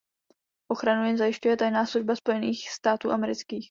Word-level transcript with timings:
Ochranu 0.73 1.05
jim 1.07 1.17
zajišťuje 1.21 1.57
Tajná 1.57 1.85
služba 1.85 2.15
Spojených 2.15 2.69
států 2.69 3.11
amerických. 3.11 3.59